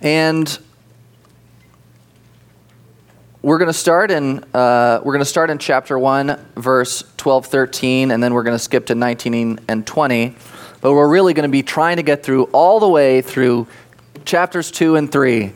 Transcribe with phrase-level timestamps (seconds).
[0.00, 0.58] And
[3.42, 7.46] we're going to start in uh, we're going to start in chapter 1 verse 12
[7.46, 10.34] 13 and then we're going to skip to 19 and 20
[10.82, 13.66] but we're really going to be trying to get through all the way through
[14.26, 15.52] chapters 2 and 3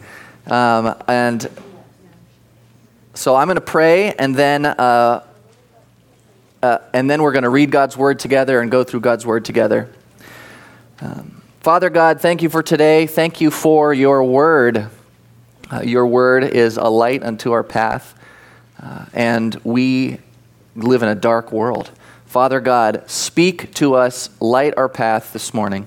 [0.46, 1.46] um, and
[3.12, 5.22] so i'm going to pray and then uh,
[6.62, 9.44] uh, and then we're going to read god's word together and go through god's word
[9.44, 9.90] together.
[11.02, 14.90] Um, father god thank you for today thank you for your word
[15.70, 18.14] uh, your word is a light unto our path,
[18.82, 20.18] uh, and we
[20.76, 21.90] live in a dark world.
[22.26, 25.86] Father God, speak to us, light our path this morning.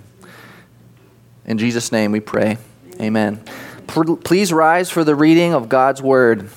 [1.46, 2.58] In Jesus' name we pray.
[3.00, 3.44] Amen.
[3.88, 6.50] Please rise for the reading of God's word.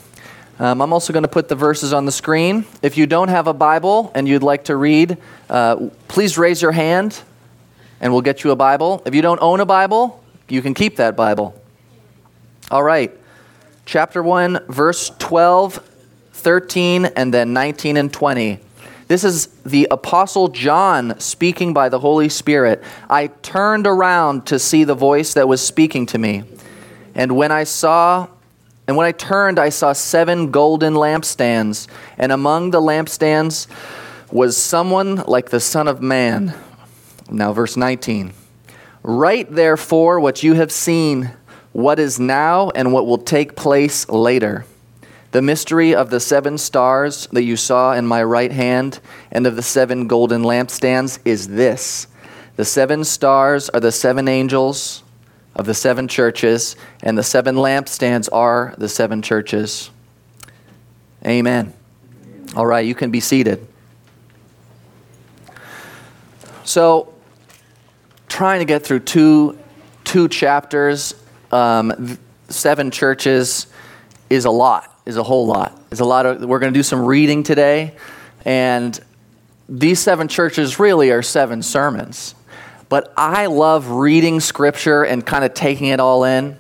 [0.59, 2.65] Um, I'm also going to put the verses on the screen.
[2.83, 5.19] If you don't have a Bible and you'd like to read,
[5.49, 7.21] uh, please raise your hand
[8.01, 9.03] and we'll get you a Bible.
[9.05, 11.55] If you don't own a Bible, you can keep that Bible.
[12.71, 13.13] All right.
[13.85, 15.85] Chapter 1, verse 12,
[16.33, 18.61] 13, and then 19 and 20.
[19.09, 22.85] This is the Apostle John speaking by the Holy Spirit.
[23.09, 26.45] I turned around to see the voice that was speaking to me.
[27.17, 28.29] And when I saw,
[28.87, 31.89] and when I turned, I saw seven golden lampstands.
[32.19, 33.67] And among the lampstands
[34.31, 36.55] was someone like the Son of Man.
[37.31, 38.33] Now, verse 19.
[39.03, 41.31] Write therefore what you have seen
[41.73, 44.65] what is now and what will take place later.
[45.31, 48.99] The mystery of the seven stars that you saw in my right hand
[49.31, 52.09] and of the seven golden lampstands is this
[52.57, 55.05] the seven stars are the seven angels
[55.55, 59.91] of the seven churches, and the seven lampstands are the seven churches.
[61.27, 61.73] Amen.
[62.55, 63.67] All right, you can be seated.
[66.65, 67.13] So,
[68.31, 69.59] trying to get through two,
[70.05, 71.15] two chapters
[71.53, 73.67] um, seven churches
[74.31, 75.79] is a lot, is a whole lot.
[75.91, 77.97] Is a lot of, we're going to do some reading today,
[78.45, 78.99] and
[79.69, 82.35] these seven churches really are seven sermons.
[82.89, 86.57] But I love reading scripture and kind of taking it all in.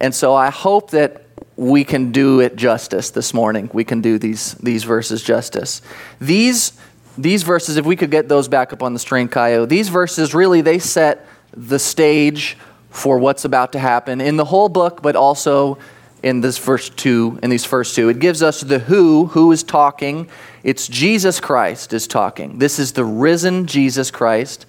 [0.00, 1.24] And so I hope that
[1.56, 3.68] we can do it justice this morning.
[3.72, 5.82] We can do these, these verses justice.
[6.20, 6.72] These,
[7.18, 10.34] these verses, if we could get those back up on the screen, Kaio, these verses
[10.34, 12.56] really, they set the stage
[12.90, 15.78] for what's about to happen in the whole book, but also
[16.22, 18.08] in this first two, in these first two.
[18.08, 20.28] It gives us the who, who is talking.
[20.62, 22.58] It's Jesus Christ is talking.
[22.58, 24.66] This is the risen Jesus Christ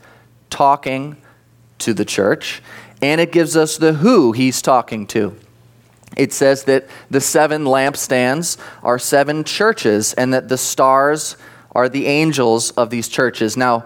[0.49, 1.17] talking
[1.79, 2.61] to the church.
[3.01, 5.35] And it gives us the who he's talking to.
[6.17, 11.37] It says that the seven lampstands are seven churches and that the stars
[11.79, 13.55] are the angels of these churches.
[13.55, 13.85] Now,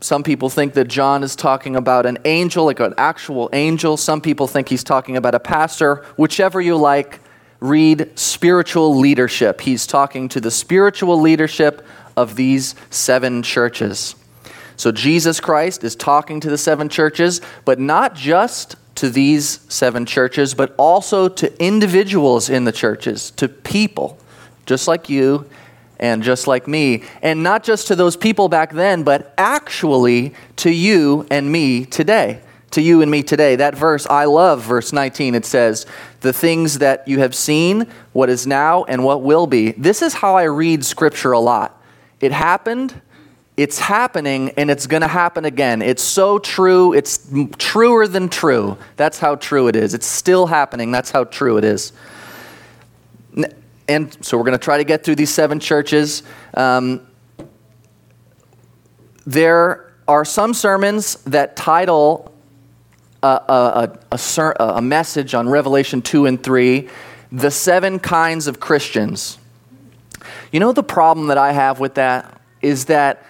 [0.00, 3.96] some people think that John is talking about an angel, like an actual angel.
[3.96, 6.04] Some people think he's talking about a pastor.
[6.16, 7.20] Whichever you like,
[7.60, 9.60] read spiritual leadership.
[9.60, 14.16] He's talking to the spiritual leadership of these seven churches.
[14.76, 20.04] So Jesus Christ is talking to the seven churches, but not just to these seven
[20.04, 24.18] churches, but also to individuals in the churches, to people
[24.66, 25.48] just like you
[25.98, 27.02] and just like me.
[27.22, 32.40] And not just to those people back then, but actually to you and me today.
[32.72, 33.56] To you and me today.
[33.56, 35.34] That verse, I love verse 19.
[35.34, 35.86] It says,
[36.20, 39.72] The things that you have seen, what is now, and what will be.
[39.72, 41.82] This is how I read Scripture a lot.
[42.20, 43.00] It happened,
[43.56, 45.80] it's happening, and it's going to happen again.
[45.80, 47.26] It's so true, it's
[47.56, 48.76] truer than true.
[48.96, 49.94] That's how true it is.
[49.94, 50.90] It's still happening.
[50.90, 51.92] That's how true it is
[53.88, 56.22] and so we're going to try to get through these seven churches.
[56.54, 57.06] Um,
[59.26, 62.32] there are some sermons that title
[63.22, 66.88] a, a, a, a, message on Revelation 2 and 3,
[67.32, 69.38] The Seven Kinds of Christians.
[70.52, 73.26] You know, the problem that I have with that is that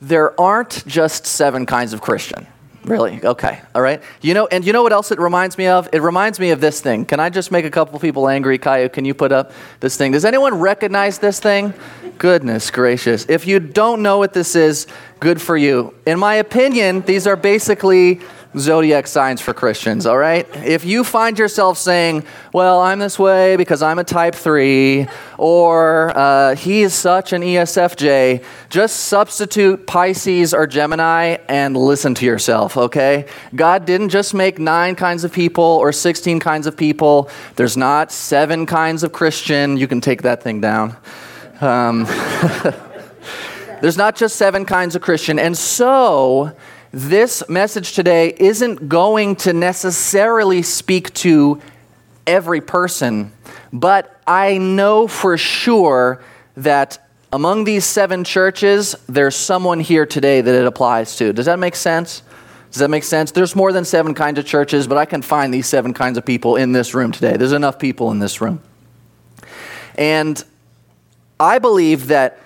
[0.00, 2.46] there aren't just seven kinds of Christian.
[2.84, 3.20] Really?
[3.22, 3.60] Okay.
[3.74, 4.02] All right.
[4.22, 5.88] You know, and you know what else it reminds me of?
[5.92, 7.04] It reminds me of this thing.
[7.04, 8.58] Can I just make a couple people angry?
[8.58, 10.12] Kaio, can you put up this thing?
[10.12, 11.74] Does anyone recognize this thing?
[12.18, 13.24] Goodness gracious.
[13.28, 14.88] If you don't know what this is,
[15.20, 15.94] good for you.
[16.06, 18.20] In my opinion, these are basically
[18.56, 20.46] zodiac signs for Christians, all right?
[20.56, 25.06] If you find yourself saying, well, I'm this way because I'm a type 3,
[25.38, 32.26] or uh, he is such an ESFJ, just substitute Pisces or Gemini and listen to
[32.26, 33.26] yourself, okay?
[33.54, 38.12] God didn't just make nine kinds of people or 16 kinds of people, there's not
[38.12, 39.76] seven kinds of Christian.
[39.76, 40.96] You can take that thing down.
[41.60, 42.04] Um,
[43.80, 45.38] there's not just seven kinds of Christian.
[45.38, 46.52] And so,
[46.92, 51.60] this message today isn't going to necessarily speak to
[52.26, 53.32] every person,
[53.72, 56.22] but I know for sure
[56.56, 56.98] that
[57.32, 61.32] among these seven churches, there's someone here today that it applies to.
[61.32, 62.22] Does that make sense?
[62.70, 63.30] Does that make sense?
[63.30, 66.26] There's more than seven kinds of churches, but I can find these seven kinds of
[66.26, 67.38] people in this room today.
[67.38, 68.62] There's enough people in this room.
[69.94, 70.42] And
[71.40, 72.38] I believe that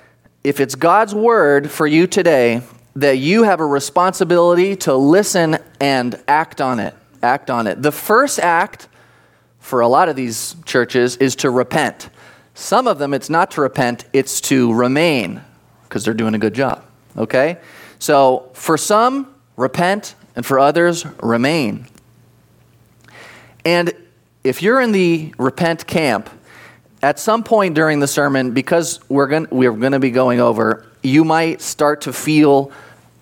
[0.45, 2.63] if it's God's word for you today,
[2.97, 6.95] that you have a responsibility to listen and act on it.
[7.23, 7.83] Act on it.
[7.83, 8.89] The first act
[9.61, 12.09] for a lot of these churches is to repent.
[12.55, 15.43] Some of them, it's not to repent, it's to remain
[15.83, 16.85] because they're doing a good job.
[17.17, 17.59] Okay?
[17.99, 21.87] So for some, repent, and for others, remain.
[23.65, 23.93] And
[24.43, 26.31] if you're in the repent camp,
[27.03, 30.87] at some point during the sermon, because we're going we're going to be going over,
[31.03, 32.73] you might start to feel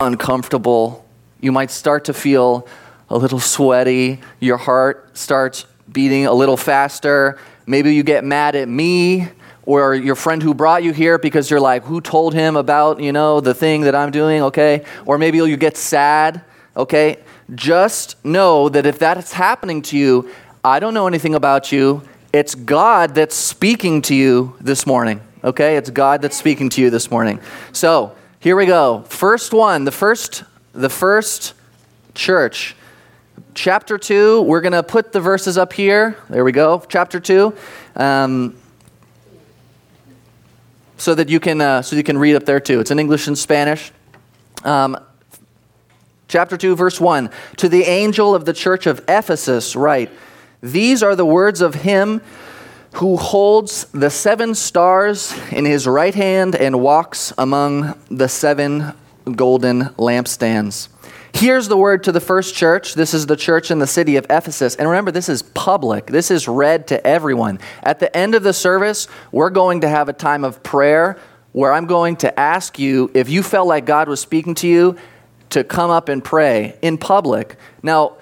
[0.04, 1.04] uncomfortable.
[1.40, 2.66] You might start to feel
[3.10, 4.20] a little sweaty.
[4.40, 7.38] Your heart starts beating a little faster.
[7.66, 9.28] Maybe you get mad at me
[9.66, 13.12] or your friend who brought you here because you're like, who told him about, you
[13.12, 14.84] know, the thing that I'm doing, okay?
[15.06, 16.42] Or maybe you get sad,
[16.76, 17.18] okay?
[17.54, 20.30] Just know that if that's happening to you,
[20.62, 22.02] I don't know anything about you.
[22.32, 25.76] It's God that's speaking to you this morning, okay?
[25.76, 27.40] It's God that's speaking to you this morning.
[27.72, 29.00] So, here we go.
[29.08, 30.44] First one, the first
[30.74, 31.54] the first
[32.14, 32.76] church.
[33.54, 36.18] Chapter 2, we're going to put the verses up here.
[36.28, 36.84] There we go.
[36.86, 37.54] Chapter 2.
[37.96, 38.54] Um,
[40.98, 42.80] so that you can uh, so you can read up there too.
[42.80, 43.92] It's in English and Spanish.
[44.62, 44.98] Um,
[46.28, 50.10] chapter 2 verse 1 to the angel of the church of ephesus write
[50.62, 52.20] these are the words of him
[52.94, 58.92] who holds the seven stars in his right hand and walks among the seven
[59.36, 60.88] golden lampstands
[61.34, 62.94] Here's the word to the first church.
[62.94, 64.76] This is the church in the city of Ephesus.
[64.76, 67.58] And remember, this is public, this is read to everyone.
[67.82, 71.18] At the end of the service, we're going to have a time of prayer
[71.50, 74.96] where I'm going to ask you if you felt like God was speaking to you
[75.50, 77.56] to come up and pray in public.
[77.82, 78.16] Now,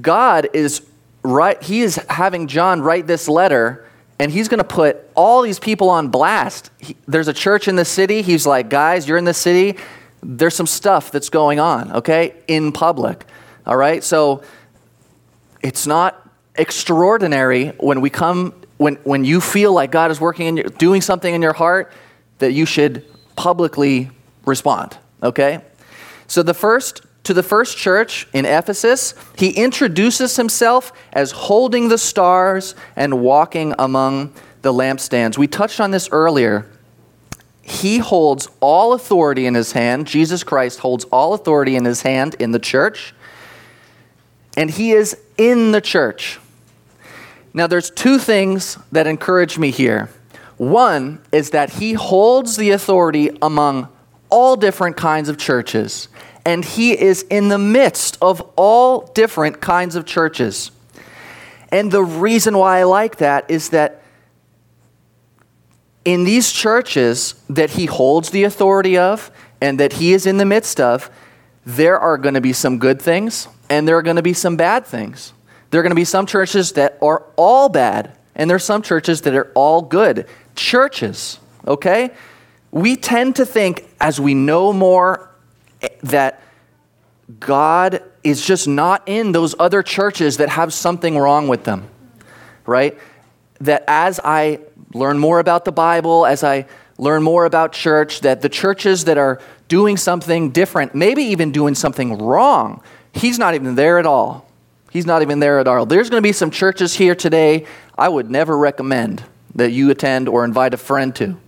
[0.00, 0.86] God is
[1.24, 3.88] right, He is having John write this letter
[4.22, 6.70] and he's going to put all these people on blast.
[6.78, 8.22] He, there's a church in the city.
[8.22, 9.76] He's like, guys, you're in the city
[10.22, 13.26] there's some stuff that's going on, okay, in public.
[13.66, 14.02] All right?
[14.02, 14.42] So
[15.62, 16.18] it's not
[16.54, 21.00] extraordinary when we come when when you feel like God is working in your, doing
[21.00, 21.92] something in your heart
[22.38, 23.04] that you should
[23.36, 24.10] publicly
[24.44, 25.60] respond, okay?
[26.26, 31.98] So the first to the first church in Ephesus, he introduces himself as holding the
[31.98, 34.32] stars and walking among
[34.62, 35.38] the lampstands.
[35.38, 36.66] We touched on this earlier
[37.62, 40.06] he holds all authority in his hand.
[40.06, 43.14] Jesus Christ holds all authority in his hand in the church,
[44.56, 46.40] and he is in the church.
[47.54, 50.08] Now, there's two things that encourage me here.
[50.56, 53.88] One is that he holds the authority among
[54.28, 56.08] all different kinds of churches,
[56.44, 60.70] and he is in the midst of all different kinds of churches.
[61.70, 64.02] And the reason why I like that is that
[66.04, 69.30] in these churches that he holds the authority of
[69.60, 71.10] and that he is in the midst of,
[71.64, 74.56] there are going to be some good things and there are going to be some
[74.56, 75.32] bad things.
[75.70, 78.82] There are going to be some churches that are all bad, and there are some
[78.82, 80.26] churches that are all good.
[80.54, 82.10] Churches, okay?
[82.70, 85.30] We tend to think as we know more
[86.02, 86.42] that
[87.40, 91.88] God is just not in those other churches that have something wrong with them,
[92.66, 92.98] right?
[93.60, 94.60] That as I
[94.92, 96.66] learn more about the Bible, as I
[96.98, 101.74] learn more about church, that the churches that are doing something different, maybe even doing
[101.74, 104.48] something wrong, he's not even there at all.
[104.90, 105.86] He's not even there at all.
[105.86, 109.22] There's going to be some churches here today I would never recommend
[109.54, 111.38] that you attend or invite a friend to.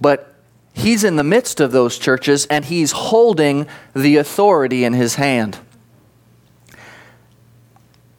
[0.00, 0.31] But
[0.74, 5.58] he's in the midst of those churches and he's holding the authority in his hand.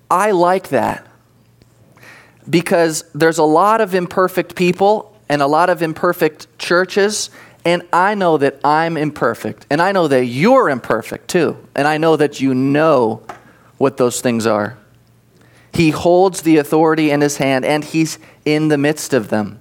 [0.10, 1.07] I like that
[2.50, 7.29] because there's a lot of imperfect people and a lot of imperfect churches.
[7.65, 9.65] And I know that I'm imperfect.
[9.69, 11.57] And I know that you're imperfect too.
[11.75, 13.24] And I know that you know
[13.77, 14.77] what those things are.
[15.74, 19.60] He holds the authority in his hand and he's in the midst of them.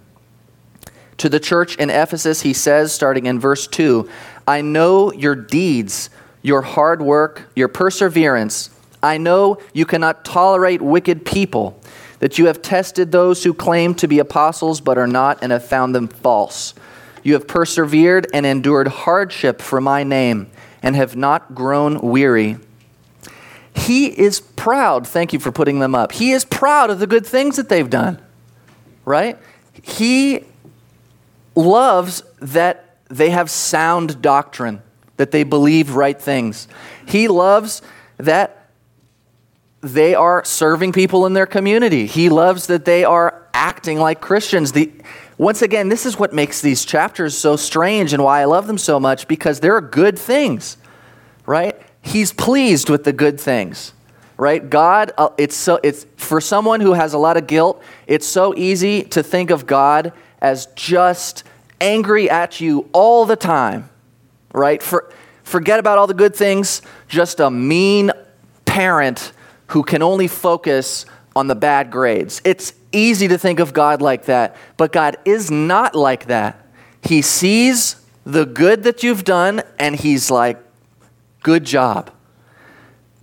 [1.22, 4.10] To the church in Ephesus, he says, starting in verse 2,
[4.44, 6.10] I know your deeds,
[6.42, 8.70] your hard work, your perseverance.
[9.04, 11.80] I know you cannot tolerate wicked people
[12.18, 15.64] that you have tested those who claim to be apostles but are not and have
[15.64, 16.74] found them false.
[17.22, 20.50] You have persevered and endured hardship for my name
[20.82, 22.56] and have not grown weary.
[23.76, 25.06] He is proud.
[25.06, 26.10] Thank you for putting them up.
[26.10, 28.20] He is proud of the good things that they've done,
[29.04, 29.38] right?
[29.84, 30.46] He
[31.54, 34.82] loves that they have sound doctrine,
[35.16, 36.68] that they believe right things.
[37.06, 37.82] He loves
[38.18, 38.68] that
[39.82, 42.06] they are serving people in their community.
[42.06, 44.72] He loves that they are acting like Christians.
[44.72, 44.92] The,
[45.36, 48.78] once again, this is what makes these chapters so strange and why I love them
[48.78, 50.76] so much because they're good things,
[51.46, 51.80] right?
[52.00, 53.92] He's pleased with the good things,
[54.36, 54.68] right?
[54.68, 57.82] God, uh, it's so it's for someone who has a lot of guilt.
[58.06, 61.44] It's so easy to think of God as just
[61.80, 63.88] angry at you all the time,
[64.52, 64.82] right?
[64.82, 65.10] For,
[65.44, 68.10] forget about all the good things, just a mean
[68.66, 69.32] parent
[69.68, 72.42] who can only focus on the bad grades.
[72.44, 76.66] It's easy to think of God like that, but God is not like that.
[77.02, 80.58] He sees the good that you've done and He's like,
[81.42, 82.10] good job.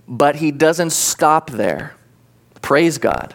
[0.08, 1.94] But He doesn't stop there.
[2.62, 3.34] Praise God.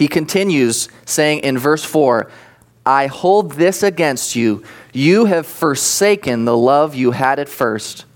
[0.00, 2.30] He continues saying in verse 4
[2.86, 4.64] I hold this against you.
[4.94, 8.06] You have forsaken the love you had at first.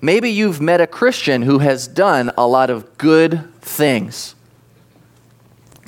[0.00, 4.36] Maybe you've met a Christian who has done a lot of good things.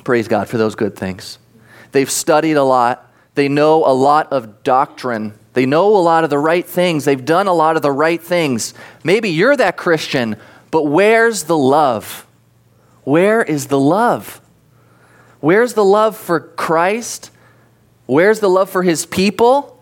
[0.03, 1.39] Praise God for those good things.
[1.93, 5.33] They've studied a lot, they know a lot of doctrine.
[5.53, 7.05] They know a lot of the right things.
[7.05, 8.73] They've done a lot of the right things.
[9.05, 10.35] Maybe you're that Christian,
[10.69, 12.27] but where's the love?
[13.05, 14.41] Where is the love?
[15.39, 17.31] Where's the love for Christ?
[18.05, 19.81] Where's the love for his people?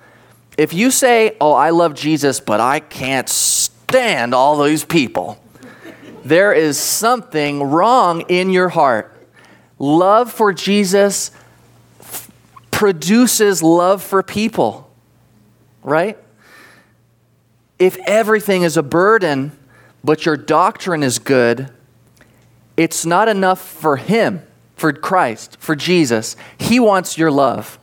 [0.57, 5.39] If you say, Oh, I love Jesus, but I can't stand all these people,
[6.23, 9.11] there is something wrong in your heart.
[9.77, 11.31] Love for Jesus
[11.99, 12.31] f-
[12.71, 14.89] produces love for people,
[15.83, 16.17] right?
[17.77, 19.51] If everything is a burden,
[20.03, 21.69] but your doctrine is good,
[22.77, 24.41] it's not enough for Him,
[24.75, 26.35] for Christ, for Jesus.
[26.57, 27.79] He wants your love.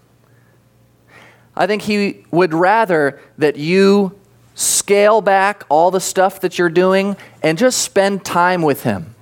[1.56, 4.18] I think he would rather that you
[4.54, 9.14] scale back all the stuff that you're doing and just spend time with him.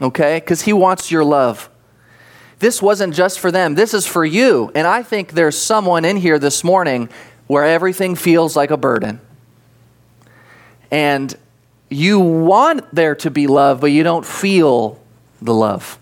[0.00, 0.38] Okay?
[0.38, 1.68] Because he wants your love.
[2.58, 4.70] This wasn't just for them, this is for you.
[4.74, 7.08] And I think there's someone in here this morning
[7.46, 9.20] where everything feels like a burden.
[10.90, 11.36] And
[11.90, 14.98] you want there to be love, but you don't feel
[15.44, 15.98] the love.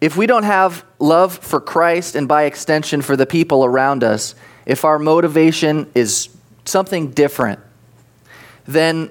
[0.00, 4.34] If we don't have love for Christ and by extension for the people around us,
[4.66, 6.28] if our motivation is
[6.64, 7.60] something different,
[8.66, 9.10] then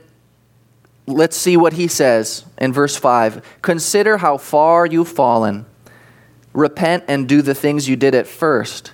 [1.07, 3.43] let's see what he says in verse 5.
[3.62, 5.65] Consider how far you've fallen.
[6.53, 8.93] Repent and do the things you did at first.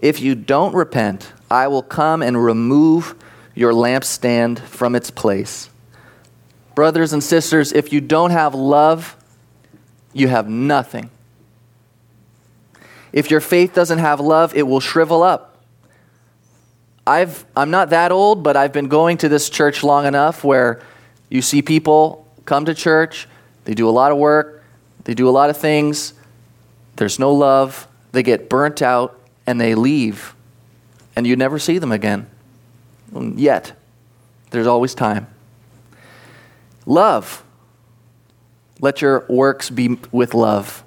[0.00, 3.14] If you don't repent, I will come and remove
[3.54, 5.70] your lampstand from its place.
[6.78, 9.16] Brothers and sisters, if you don't have love,
[10.12, 11.10] you have nothing.
[13.12, 15.60] If your faith doesn't have love, it will shrivel up.
[17.04, 20.80] I've, I'm not that old, but I've been going to this church long enough where
[21.28, 23.26] you see people come to church,
[23.64, 24.62] they do a lot of work,
[25.02, 26.14] they do a lot of things,
[26.94, 29.18] there's no love, they get burnt out,
[29.48, 30.32] and they leave.
[31.16, 32.30] And you never see them again.
[33.12, 33.72] Yet.
[34.50, 35.26] There's always time.
[36.88, 37.44] Love.
[38.80, 40.82] Let your works be with love.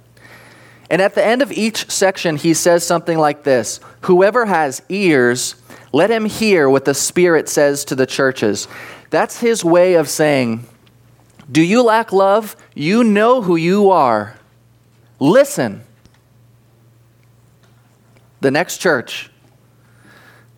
[0.89, 5.55] And at the end of each section, he says something like this Whoever has ears,
[5.93, 8.67] let him hear what the Spirit says to the churches.
[9.11, 10.65] That's his way of saying,
[11.51, 12.55] Do you lack love?
[12.73, 14.35] You know who you are.
[15.19, 15.83] Listen.
[18.39, 19.29] The next church,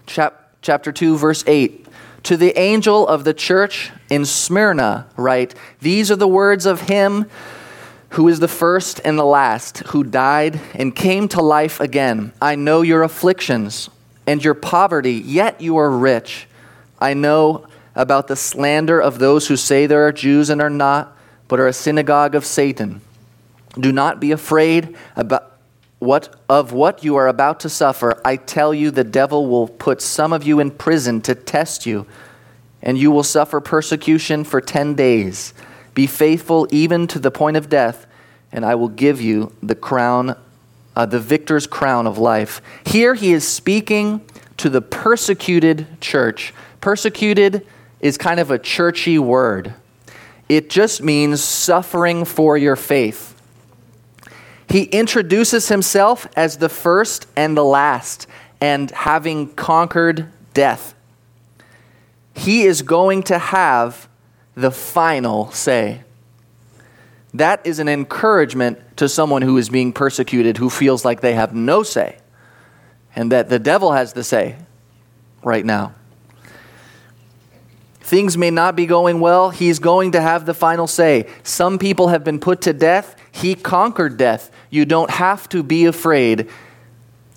[0.05, 1.82] chap- chapter 2, verse 8.
[2.23, 7.25] To the angel of the church in Smyrna, write, These are the words of him
[8.09, 12.31] who is the first and the last, who died and came to life again.
[12.41, 13.89] I know your afflictions
[14.25, 16.47] and your poverty, yet you are rich.
[16.99, 21.17] I know about the slander of those who say they are Jews and are not,
[21.47, 23.01] but are a synagogue of Satan.
[23.77, 25.52] Do not be afraid about
[26.03, 28.21] what of what you are about to suffer.
[28.25, 32.05] I tell you the devil will put some of you in prison to test you,
[32.81, 35.53] and you will suffer persecution for 10 days.
[35.93, 38.05] Be faithful even to the point of death,
[38.51, 40.35] and I will give you the crown,
[40.95, 42.61] uh, the victor's crown of life.
[42.85, 44.21] Here he is speaking
[44.57, 46.53] to the persecuted church.
[46.81, 47.65] Persecuted
[48.01, 49.73] is kind of a churchy word,
[50.49, 53.32] it just means suffering for your faith.
[54.69, 58.27] He introduces himself as the first and the last,
[58.61, 60.95] and having conquered death,
[62.35, 64.07] he is going to have
[64.55, 66.01] the final say.
[67.33, 71.53] That is an encouragement to someone who is being persecuted who feels like they have
[71.53, 72.17] no say
[73.15, 74.55] and that the devil has the say
[75.43, 75.93] right now.
[78.01, 79.49] Things may not be going well.
[79.49, 81.27] He's going to have the final say.
[81.41, 83.15] Some people have been put to death.
[83.43, 84.49] He conquered death.
[84.69, 86.49] You don't have to be afraid.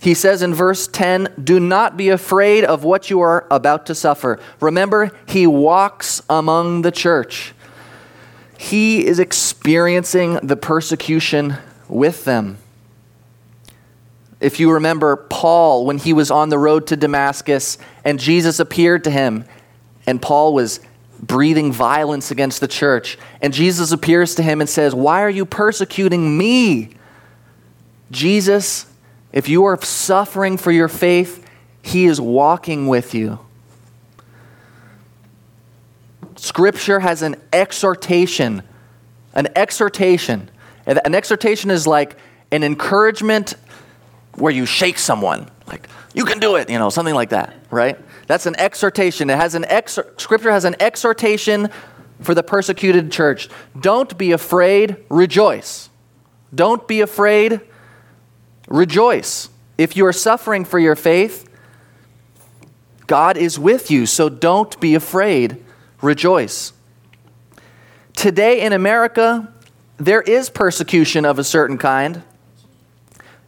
[0.00, 3.94] He says in verse 10 Do not be afraid of what you are about to
[3.96, 4.38] suffer.
[4.60, 7.54] Remember, he walks among the church.
[8.56, 11.56] He is experiencing the persecution
[11.88, 12.58] with them.
[14.38, 19.02] If you remember Paul, when he was on the road to Damascus and Jesus appeared
[19.04, 19.44] to him,
[20.06, 20.78] and Paul was
[21.20, 25.44] breathing violence against the church, and Jesus appears to him and says, Why are you
[25.44, 26.90] persecuting me?
[28.10, 28.86] Jesus,
[29.32, 31.44] if you are suffering for your faith,
[31.82, 33.38] he is walking with you.
[36.36, 38.62] Scripture has an exhortation.
[39.34, 40.50] An exhortation.
[40.86, 42.16] An exhortation is like
[42.52, 43.54] an encouragement
[44.36, 47.98] where you shake someone, like, you can do it, you know, something like that, right?
[48.26, 49.30] That's an exhortation.
[49.30, 51.70] It has an ex- scripture has an exhortation
[52.20, 53.48] for the persecuted church.
[53.78, 55.90] Don't be afraid, rejoice.
[56.54, 57.60] Don't be afraid,
[58.68, 59.48] rejoice.
[59.78, 61.48] If you are suffering for your faith,
[63.06, 65.62] God is with you, so don't be afraid,
[66.02, 66.72] rejoice.
[68.14, 69.52] Today in America,
[69.98, 72.22] there is persecution of a certain kind.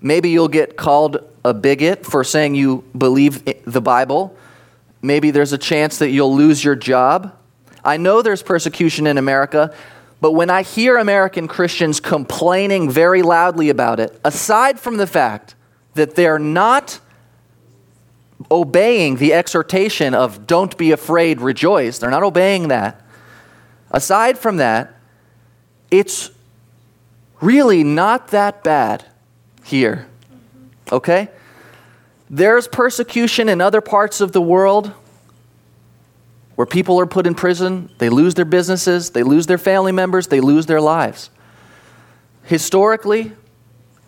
[0.01, 4.37] Maybe you'll get called a bigot for saying you believe the Bible.
[5.01, 7.37] Maybe there's a chance that you'll lose your job.
[7.85, 9.75] I know there's persecution in America,
[10.21, 15.55] but when I hear American Christians complaining very loudly about it, aside from the fact
[15.95, 17.01] that they're not
[18.51, 23.05] obeying the exhortation of don't be afraid, rejoice, they're not obeying that.
[23.91, 24.95] Aside from that,
[25.91, 26.31] it's
[27.41, 29.05] really not that bad
[29.65, 30.07] here.
[30.91, 31.29] Okay?
[32.31, 34.93] There's persecution in other parts of the world
[36.57, 40.27] where people are put in prison, they lose their businesses, they lose their family members,
[40.27, 41.31] they lose their lives.
[42.43, 43.33] Historically,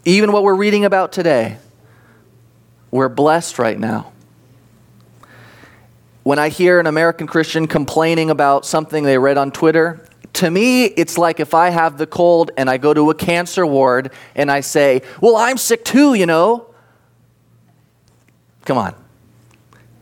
[0.05, 1.59] even what we're reading about today,
[2.91, 4.13] we're blessed right now.
[6.23, 10.85] When I hear an American Christian complaining about something they read on Twitter, to me,
[10.85, 14.51] it's like if I have the cold and I go to a cancer ward and
[14.51, 16.70] I say, Well, I'm sick too, you know.
[18.71, 18.95] Come on.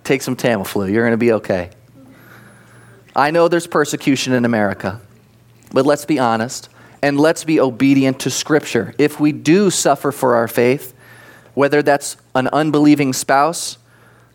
[0.05, 0.93] Take some Tamiflu.
[0.93, 1.71] You're going to be okay.
[3.17, 5.01] I know there's persecution in America,
[5.73, 6.69] but let's be honest
[7.01, 8.95] and let's be obedient to Scripture.
[8.99, 10.95] If we do suffer for our faith,
[11.55, 13.79] whether that's an unbelieving spouse,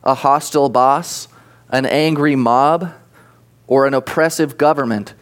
[0.03, 1.27] a hostile boss,
[1.69, 2.91] an angry mob,
[3.67, 5.13] or an oppressive government,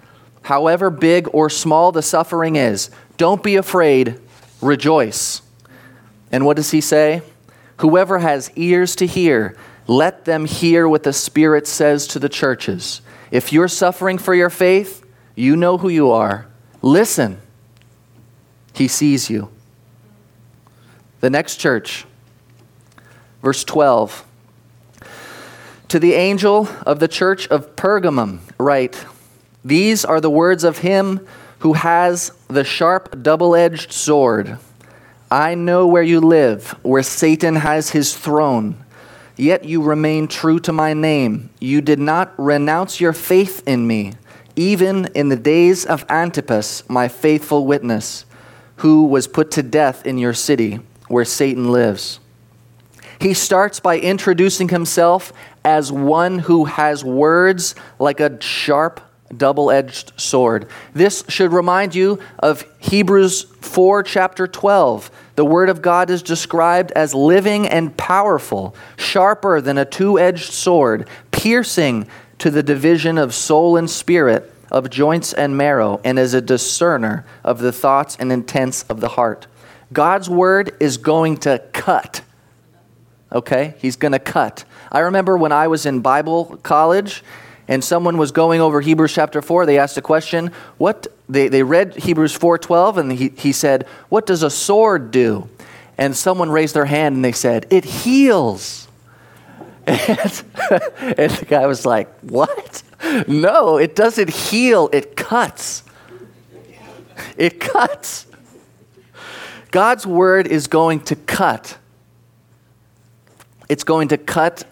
[0.43, 4.21] however big or small the suffering is, don't be afraid,
[4.61, 5.41] rejoice.
[6.31, 7.23] And what does he say?
[7.81, 9.55] Whoever has ears to hear,
[9.87, 13.01] let them hear what the Spirit says to the churches.
[13.31, 16.45] If you're suffering for your faith, you know who you are.
[16.83, 17.41] Listen.
[18.75, 19.49] He sees you.
[21.21, 22.05] The next church,
[23.41, 24.25] verse 12.
[25.87, 29.03] To the angel of the church of Pergamum, write,
[29.65, 31.25] these are the words of him
[31.59, 34.59] who has the sharp, double edged sword.
[35.31, 38.75] I know where you live, where Satan has his throne.
[39.37, 41.51] Yet you remain true to my name.
[41.61, 44.11] You did not renounce your faith in me,
[44.57, 48.25] even in the days of Antipas, my faithful witness,
[48.77, 52.19] who was put to death in your city, where Satan lives.
[53.21, 55.31] He starts by introducing himself
[55.63, 58.99] as one who has words like a sharp,
[59.35, 60.67] double edged sword.
[60.93, 65.11] This should remind you of Hebrews 4, chapter 12.
[65.35, 70.51] The Word of God is described as living and powerful, sharper than a two edged
[70.51, 72.07] sword, piercing
[72.39, 77.25] to the division of soul and spirit, of joints and marrow, and as a discerner
[77.43, 79.47] of the thoughts and intents of the heart.
[79.93, 82.21] God's Word is going to cut.
[83.31, 83.75] Okay?
[83.79, 84.65] He's going to cut.
[84.91, 87.23] I remember when I was in Bible college
[87.71, 90.51] and someone was going over Hebrews chapter 4, they asked a question.
[90.77, 95.47] What they, they read Hebrews 4:12 and he, he said, What does a sword do?
[95.97, 98.89] And someone raised their hand and they said, It heals.
[99.87, 100.43] And,
[101.17, 102.83] and the guy was like, What?
[103.25, 105.83] No, it doesn't heal, it cuts.
[107.37, 108.27] It cuts.
[109.71, 111.77] God's word is going to cut.
[113.69, 114.65] It's going to cut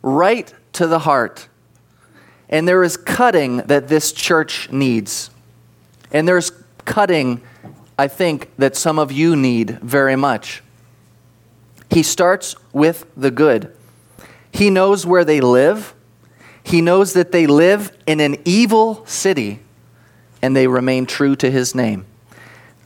[0.00, 1.48] right to the heart.
[2.48, 5.30] And there is cutting that this church needs.
[6.10, 6.52] And there's
[6.84, 7.42] cutting,
[7.98, 10.62] I think, that some of you need very much.
[11.90, 13.74] He starts with the good.
[14.52, 15.94] He knows where they live.
[16.62, 19.60] He knows that they live in an evil city
[20.42, 22.04] and they remain true to his name.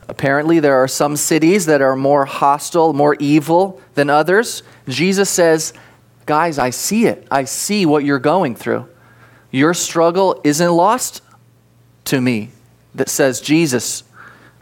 [0.07, 4.63] Apparently, there are some cities that are more hostile, more evil than others.
[4.87, 5.73] Jesus says,
[6.25, 7.27] Guys, I see it.
[7.29, 8.87] I see what you're going through.
[9.53, 11.21] Your struggle isn't lost
[12.05, 12.49] to me,
[12.95, 14.03] that says Jesus,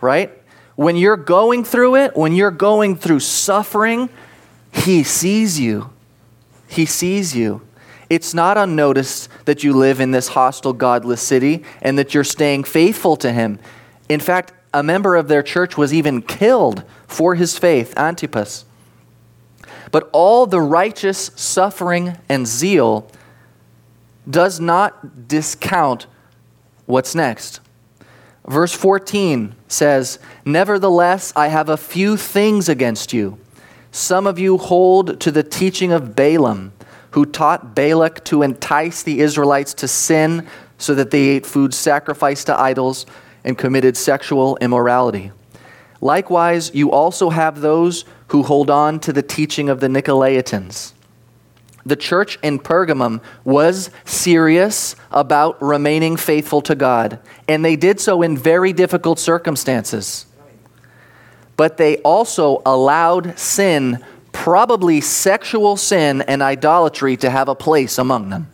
[0.01, 0.31] right?
[0.75, 4.09] When you're going through it, when you're going through suffering,
[4.73, 5.91] He sees you.
[6.67, 7.61] He sees you.
[8.09, 12.65] It's not unnoticed that you live in this hostile, godless city and that you're staying
[12.65, 13.59] faithful to Him.
[14.09, 18.65] In fact, a member of their church was even killed for his faith, Antipas.
[19.91, 23.09] But all the righteous suffering and zeal
[24.31, 26.07] does not discount
[26.85, 27.59] what's next.
[28.47, 33.37] Verse 14 says, Nevertheless, I have a few things against you.
[33.91, 36.73] Some of you hold to the teaching of Balaam,
[37.11, 42.47] who taught Balak to entice the Israelites to sin so that they ate food sacrificed
[42.47, 43.05] to idols
[43.43, 45.31] and committed sexual immorality.
[45.99, 50.93] Likewise, you also have those who hold on to the teaching of the Nicolaitans.
[51.85, 58.21] The church in Pergamum was serious about remaining faithful to God, and they did so
[58.21, 60.25] in very difficult circumstances.
[61.57, 68.29] But they also allowed sin, probably sexual sin and idolatry, to have a place among
[68.29, 68.47] them.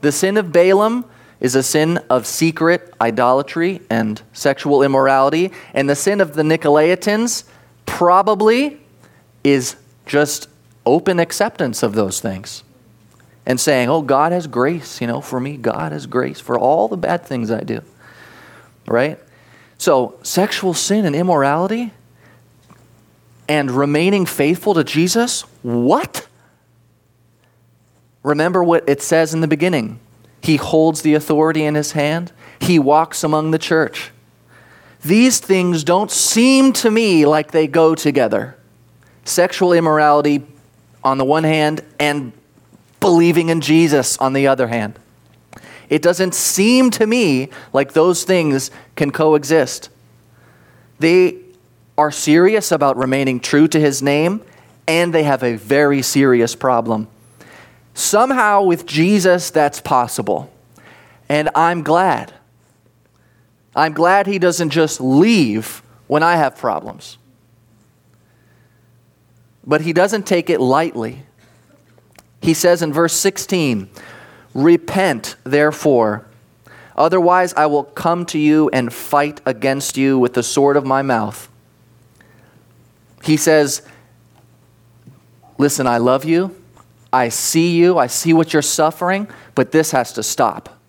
[0.00, 1.04] The sin of Balaam
[1.40, 5.50] is a sin of secret idolatry and sexual immorality.
[5.74, 7.44] And the sin of the Nicolaitans
[7.84, 8.80] probably
[9.42, 10.48] is just
[10.86, 12.62] open acceptance of those things
[13.44, 16.88] and saying, oh, God has grace, you know, for me, God has grace for all
[16.88, 17.80] the bad things I do.
[18.86, 19.18] Right?
[19.78, 21.92] So, sexual sin and immorality
[23.48, 26.26] and remaining faithful to Jesus, what?
[28.22, 29.98] Remember what it says in the beginning
[30.42, 32.32] he holds the authority in his hand.
[32.60, 34.10] He walks among the church.
[35.04, 38.56] These things don't seem to me like they go together.
[39.24, 40.44] Sexual immorality
[41.04, 42.32] on the one hand, and
[43.02, 44.98] believing in Jesus on the other hand.
[45.90, 49.90] It doesn't seem to me like those things can coexist.
[50.98, 51.36] They
[51.98, 54.42] are serious about remaining true to his name,
[54.88, 57.08] and they have a very serious problem
[57.94, 60.50] Somehow with Jesus, that's possible.
[61.28, 62.32] And I'm glad.
[63.74, 67.18] I'm glad he doesn't just leave when I have problems.
[69.64, 71.22] But he doesn't take it lightly.
[72.42, 73.88] He says in verse 16,
[74.52, 76.26] Repent, therefore,
[76.96, 81.02] otherwise I will come to you and fight against you with the sword of my
[81.02, 81.48] mouth.
[83.22, 83.82] He says,
[85.56, 86.56] Listen, I love you.
[87.12, 90.80] I see you, I see what you're suffering, but this has to stop.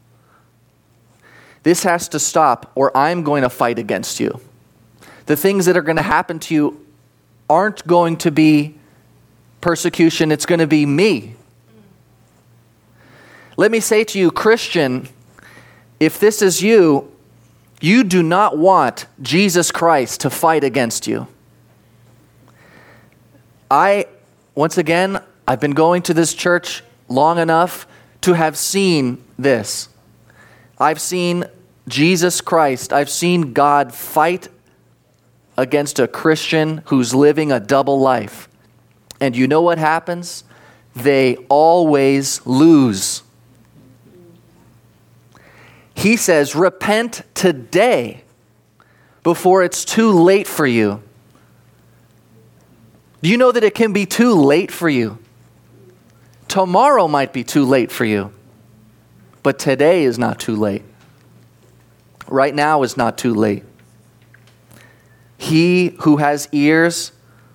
[1.64, 4.40] This has to stop, or I'm going to fight against you.
[5.26, 6.86] The things that are going to happen to you
[7.50, 8.76] aren't going to be
[9.62, 11.36] persecution, it's going to be me.
[13.56, 15.08] Let me say to you, Christian,
[16.00, 17.12] if this is you,
[17.82, 21.28] you do not want Jesus Christ to fight against you.
[23.70, 24.06] I,
[24.56, 27.88] once again, I've been going to this church long enough
[28.22, 29.90] to have seen this.
[30.80, 31.46] I've seen
[31.88, 34.48] Jesus Christ, I've seen God fight
[35.58, 38.48] against a Christian who's living a double life.
[39.20, 40.44] And you know what happens?
[40.96, 43.23] They always lose.
[46.04, 48.26] He says, Repent today
[49.24, 51.02] before it's too late for you.
[53.22, 55.18] Do you know that it can be too late for you?
[56.50, 58.34] Tomorrow might be too late for you,
[59.44, 60.84] but today is not too late.
[62.28, 63.64] Right now is not too late.
[65.38, 67.14] He who has ears,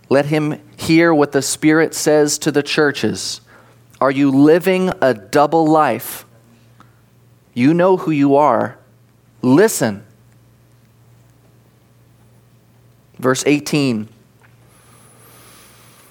[0.09, 3.43] let him hear what the Spirit says to the churches.
[4.01, 6.25] Are you living a double life?
[7.59, 8.79] You know who you are.
[9.43, 10.05] Listen.
[13.19, 14.09] Verse 18.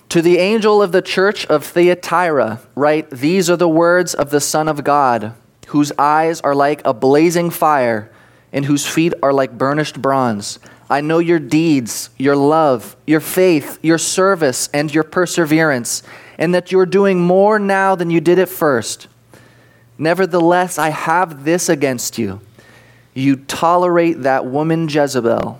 [0.09, 4.41] To the angel of the church of Thyatira, write These are the words of the
[4.41, 5.35] Son of God,
[5.67, 8.11] whose eyes are like a blazing fire,
[8.51, 10.59] and whose feet are like burnished bronze.
[10.89, 16.03] I know your deeds, your love, your faith, your service, and your perseverance,
[16.37, 19.07] and that you're doing more now than you did at first.
[19.97, 22.41] Nevertheless, I have this against you.
[23.13, 25.59] You tolerate that woman Jezebel,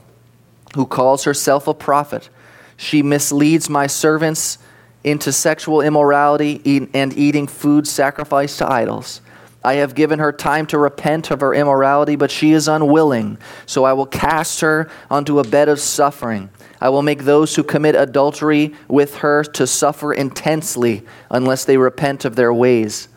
[0.76, 2.30] who calls herself a prophet.
[2.76, 4.60] She misleads my servants
[5.04, 9.21] into sexual immorality and eating food sacrificed to idols.
[9.63, 13.38] I have given her time to repent of her immorality, but she is unwilling.
[13.65, 16.50] So I will cast her onto a bed of suffering.
[16.80, 22.23] I will make those who commit adultery with her to suffer intensely unless they repent
[22.23, 23.08] of their ways.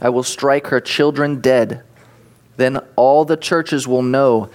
[0.00, 1.82] I will strike her children dead.
[2.56, 4.50] Then all the churches will know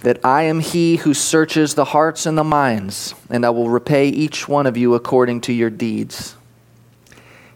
[0.00, 4.08] that I am he who searches the hearts and the minds, and I will repay
[4.08, 6.36] each one of you according to your deeds.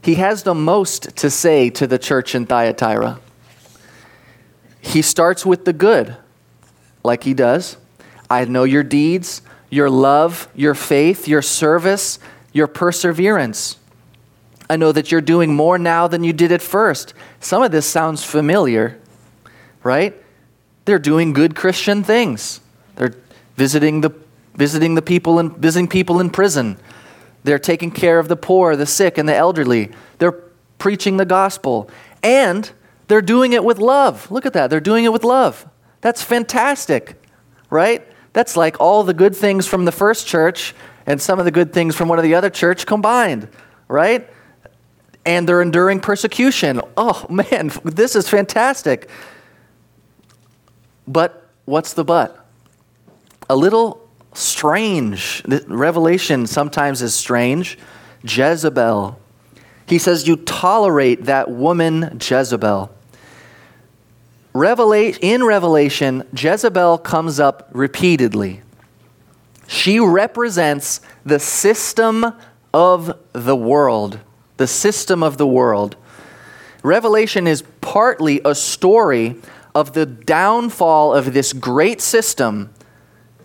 [0.02, 3.20] He has the most to say to the church in Thyatira.
[4.80, 6.16] He starts with the good,
[7.04, 7.76] like he does.
[8.28, 12.18] I know your deeds, your love, your faith, your service,
[12.52, 13.76] your perseverance.
[14.72, 17.12] I know that you're doing more now than you did at first.
[17.40, 18.98] Some of this sounds familiar,
[19.82, 20.14] right?
[20.86, 22.62] They're doing good Christian things.
[22.96, 23.12] They're
[23.54, 24.12] visiting the,
[24.54, 26.78] visiting the people and visiting people in prison.
[27.44, 29.90] They're taking care of the poor, the sick, and the elderly.
[30.16, 30.40] They're
[30.78, 31.90] preaching the gospel.
[32.22, 32.70] And
[33.08, 34.30] they're doing it with love.
[34.30, 34.70] Look at that.
[34.70, 35.68] They're doing it with love.
[36.00, 37.22] That's fantastic,
[37.68, 38.02] right?
[38.32, 41.74] That's like all the good things from the first church and some of the good
[41.74, 43.48] things from one of the other church combined,
[43.86, 44.30] right?
[45.24, 46.80] And they're enduring persecution.
[46.96, 49.08] Oh man, this is fantastic.
[51.06, 52.46] But what's the but?
[53.48, 55.42] A little strange.
[55.66, 57.78] Revelation sometimes is strange.
[58.24, 59.18] Jezebel.
[59.86, 62.90] He says, You tolerate that woman, Jezebel.
[64.54, 68.62] Revelation, in Revelation, Jezebel comes up repeatedly.
[69.66, 72.34] She represents the system
[72.74, 74.20] of the world.
[74.62, 75.96] The system of the world.
[76.84, 79.34] Revelation is partly a story
[79.74, 82.72] of the downfall of this great system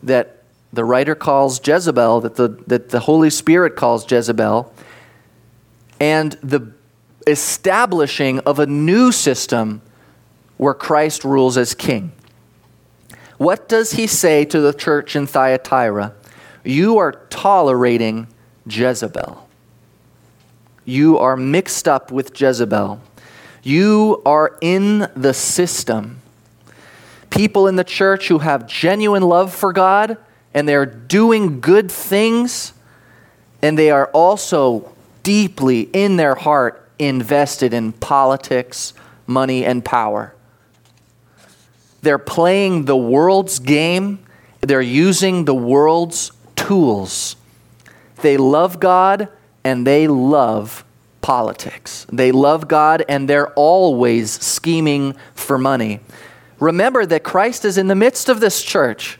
[0.03, 4.71] that the writer calls Jezebel, that the, that the Holy Spirit calls Jezebel,
[5.99, 6.71] and the
[7.25, 9.82] establishing of a new system
[10.58, 12.12] where Christ rules as king.
[13.39, 16.13] What does he say to the church in Thyatira?
[16.63, 18.27] You are tolerating
[18.67, 19.46] Jezebel.
[20.88, 23.02] You are mixed up with Jezebel.
[23.62, 26.21] You are in the system.
[27.30, 30.15] People in the church who have genuine love for God
[30.54, 32.71] and they're doing good things,
[33.62, 38.93] and they are also deeply in their heart invested in politics,
[39.28, 40.34] money, and power.
[42.02, 44.19] They're playing the world's game,
[44.62, 47.36] they're using the world's tools.
[48.21, 49.28] They love God
[49.67, 50.86] and they love
[51.19, 52.08] politics.
[52.10, 55.99] They love God and they're always scheming for money.
[56.58, 59.19] Remember that Christ is in the midst of this church.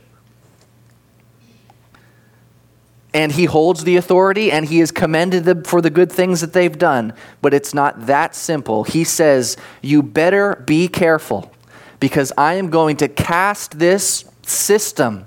[3.14, 6.54] And he holds the authority and he has commended them for the good things that
[6.54, 7.12] they've done.
[7.42, 8.86] But it's not that simple.
[8.86, 11.52] He says, You better be careful
[12.00, 15.26] because I am going to cast this system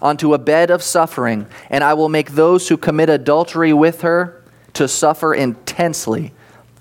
[0.00, 4.35] onto a bed of suffering, and I will make those who commit adultery with her
[4.76, 6.32] to suffer intensely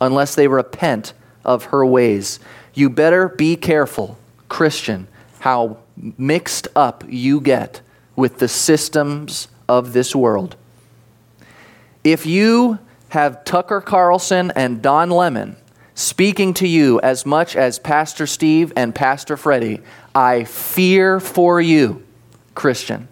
[0.01, 1.13] unless they repent
[1.45, 2.39] of her ways.
[2.73, 4.17] You better be careful,
[4.49, 5.07] Christian,
[5.39, 5.77] how
[6.17, 7.79] mixed up you get
[8.15, 10.57] with the systems of this world.
[12.03, 12.79] If you
[13.09, 15.55] have Tucker Carlson and Don Lemon
[15.93, 19.79] speaking to you as much as Pastor Steve and Pastor Freddie,
[20.13, 22.03] I fear for you,
[22.55, 23.07] Christian.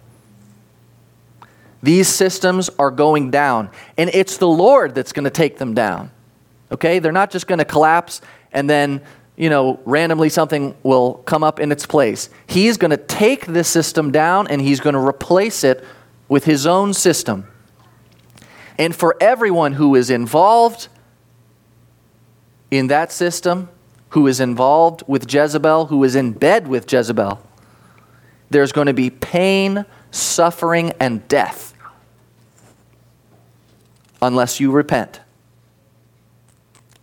[1.84, 3.68] These systems are going down,
[3.98, 6.10] and it's the Lord that's going to take them down.
[6.72, 6.98] Okay?
[6.98, 9.02] They're not just going to collapse and then,
[9.36, 12.30] you know, randomly something will come up in its place.
[12.46, 15.84] He's going to take this system down and he's going to replace it
[16.26, 17.48] with his own system.
[18.78, 20.88] And for everyone who is involved
[22.70, 23.68] in that system,
[24.10, 27.42] who is involved with Jezebel, who is in bed with Jezebel,
[28.48, 31.73] there's going to be pain, suffering, and death
[34.24, 35.20] unless you repent.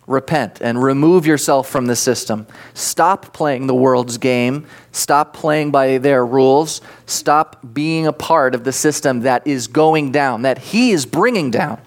[0.08, 2.48] Repent and remove yourself from the system.
[2.74, 4.66] Stop playing the world's game.
[4.92, 6.82] Stop playing by their rules.
[7.06, 11.52] Stop being a part of the system that is going down, that He is bringing
[11.52, 11.80] down.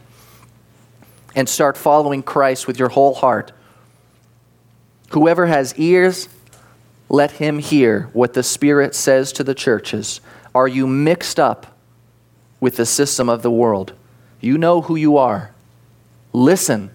[1.34, 3.50] And start following Christ with your whole heart.
[5.10, 6.28] Whoever has ears,
[7.08, 10.20] let him hear what the Spirit says to the churches.
[10.54, 11.76] Are you mixed up
[12.60, 13.92] with the system of the world?
[14.44, 15.52] You know who you are.
[16.34, 16.90] Listen.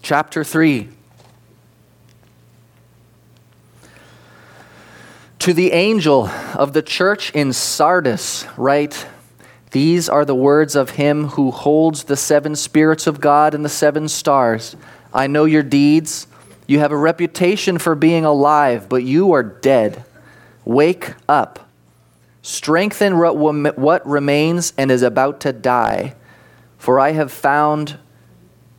[0.00, 0.88] Chapter 3.
[5.40, 9.06] To the angel of the church in Sardis, write
[9.72, 13.68] These are the words of him who holds the seven spirits of God and the
[13.68, 14.74] seven stars.
[15.12, 16.26] I know your deeds.
[16.66, 20.02] You have a reputation for being alive, but you are dead.
[20.64, 21.64] Wake up.
[22.46, 26.14] Strengthen what remains and is about to die.
[26.76, 27.98] For I have found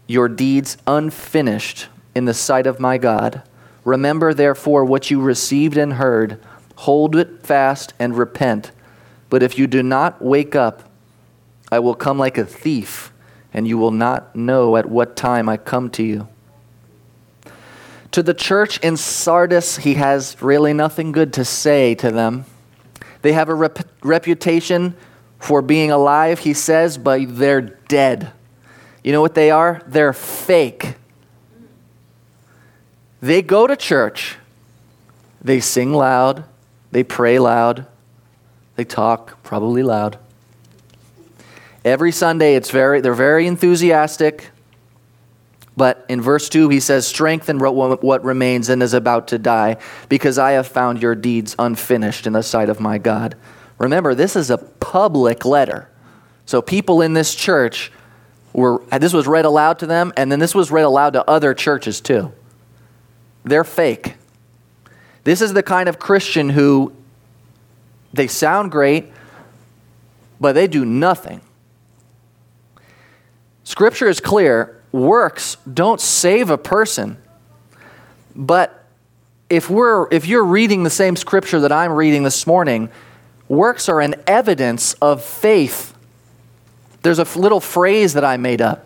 [0.06, 3.41] your deeds unfinished in the sight of my God.
[3.84, 6.39] Remember, therefore, what you received and heard
[6.75, 8.71] Hold it fast and repent.
[9.30, 10.84] But if you do not wake up,
[11.71, 13.12] I will come like a thief,
[13.54, 16.28] and you will not know at what time I come to you.
[18.12, 22.45] To the church in Sardis, he has really nothing good to say to them.
[23.25, 24.95] They have a rep- reputation
[25.39, 28.31] for being alive, he says, but they're dead.
[29.03, 29.81] You know what they are?
[29.88, 30.93] They're fake.
[33.23, 34.38] They go to church,
[35.41, 36.43] they sing loud,
[36.91, 37.88] they pray loud.
[38.75, 40.19] They talk probably loud.
[41.83, 44.51] Every Sunday, it's very, they're very enthusiastic.
[45.77, 50.38] But in verse 2, he says, Strengthen what remains and is about to die, because
[50.38, 53.35] I have found your deeds unfinished in the sight of my God.
[53.77, 55.89] Remember, this is a public letter.
[56.45, 57.91] So people in this church
[58.53, 61.53] were, this was read aloud to them, and then this was read aloud to other
[61.53, 62.31] churches too.
[63.43, 64.15] They're fake.
[65.25, 66.93] This is the kind of Christian who
[68.13, 69.11] they sound great,
[70.39, 71.41] but they do nothing.
[73.65, 77.17] Scripture is clear works don't save a person.
[78.34, 78.86] But
[79.49, 82.89] if, we're, if you're reading the same scripture that I'm reading this morning,
[83.47, 85.93] works are an evidence of faith.
[87.03, 88.84] There's a little phrase that I made up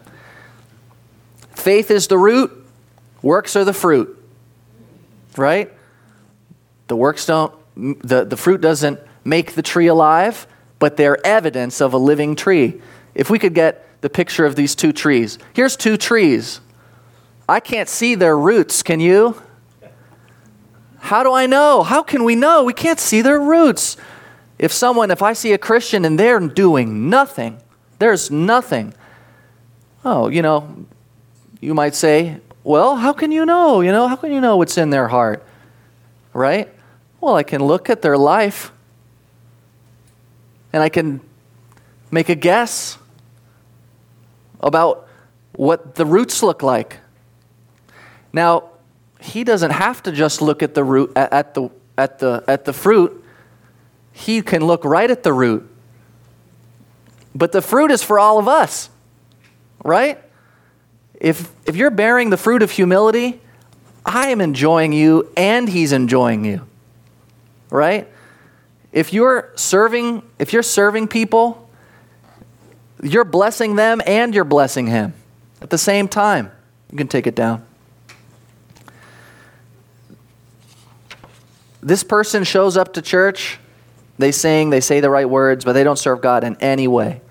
[1.52, 2.52] faith is the root,
[3.22, 4.15] works are the fruit.
[5.36, 5.72] Right?
[6.88, 10.48] The works don't, the, the fruit doesn't make the tree alive,
[10.80, 12.82] but they're evidence of a living tree.
[13.13, 15.38] If we could get the picture of these two trees.
[15.54, 16.62] Here's two trees.
[17.48, 19.42] I can't see their roots, can you?
[21.00, 21.84] How do I know?
[21.84, 22.64] How can we know?
[22.64, 23.98] We can't see their roots.
[24.60, 27.62] If someone, if I see a Christian and they're doing nothing,
[27.98, 28.94] there's nothing.
[30.06, 30.86] Oh, you know,
[31.60, 33.82] you might say, well, how can you know?
[33.82, 35.44] You know, how can you know what's in their heart?
[36.34, 36.70] Right?
[37.20, 38.72] Well, I can look at their life
[40.72, 41.22] and I can
[42.12, 42.99] make a guess
[44.60, 45.08] about
[45.54, 46.98] what the roots look like.
[48.32, 48.69] Now,
[49.19, 52.74] he doesn't have to just look at the root at the at the at the
[52.74, 53.24] fruit.
[54.13, 55.69] He can look right at the root.
[57.36, 58.89] But the fruit is for all of us.
[59.84, 60.19] Right?
[61.15, 63.41] If if you're bearing the fruit of humility,
[64.06, 66.65] I am enjoying you and he's enjoying you
[67.69, 68.08] right?
[68.91, 71.69] If you're serving, if you're serving people,
[73.02, 75.14] you're blessing them and you're blessing him
[75.62, 76.52] at the same time.
[76.92, 77.66] You can take it down.
[81.82, 83.58] This person shows up to church,
[84.18, 87.22] they sing, they say the right words, but they don't serve God in any way.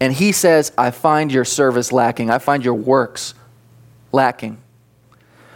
[0.00, 2.30] And he says, I find your service lacking.
[2.30, 3.34] I find your works
[4.12, 4.58] lacking.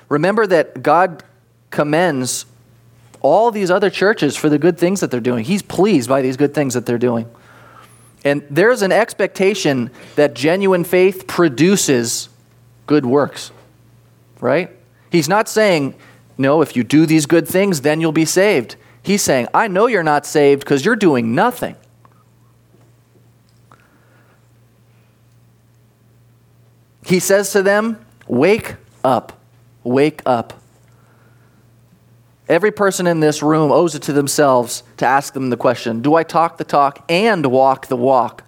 [0.09, 1.25] Remember that God
[1.71, 2.47] commends
[3.21, 5.45] all these other churches for the good things that they're doing.
[5.45, 7.29] He's pleased by these good things that they're doing.
[8.25, 12.29] And there's an expectation that genuine faith produces
[12.87, 13.51] good works,
[14.41, 14.71] right?
[15.11, 15.95] He's not saying,
[16.39, 18.77] no, if you do these good things, then you'll be saved.
[19.03, 21.77] He's saying, I know you're not saved because you're doing nothing.
[27.05, 29.41] He says to them, Wake up,
[29.83, 30.62] wake up.
[32.49, 36.15] Every person in this room owes it to themselves to ask them the question Do
[36.15, 38.45] I talk the talk and walk the walk?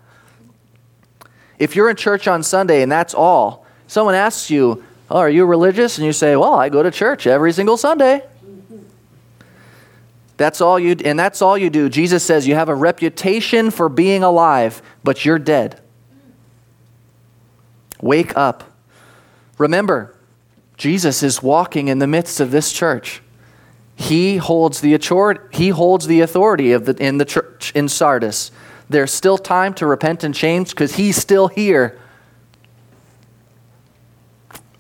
[1.59, 5.45] If you're in church on Sunday and that's all, someone asks you, Oh, are you
[5.45, 5.99] religious?
[5.99, 8.23] And you say, Well, I go to church every single Sunday.
[10.37, 11.89] That's all you and that's all you do.
[11.89, 15.81] Jesus says you have a reputation for being alive, but you're dead.
[18.01, 18.65] Wake up.
[19.59, 20.15] Remember,
[20.77, 23.23] Jesus is walking in the midst of this church.
[23.97, 28.51] He holds the authority, he holds the authority of the, in the church in Sardis.
[28.89, 31.99] There's still time to repent and change because he's still here.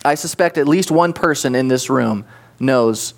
[0.04, 2.26] I suspect at least one person in this room
[2.60, 3.14] knows.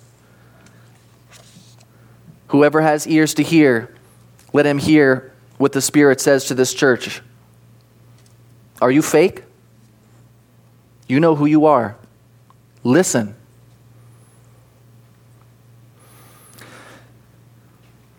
[2.49, 3.93] Whoever has ears to hear,
[4.53, 7.21] let him hear what the Spirit says to this church.
[8.81, 9.43] Are you fake?
[11.07, 11.97] You know who you are.
[12.83, 13.35] Listen.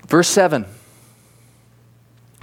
[0.09, 0.64] Verse 7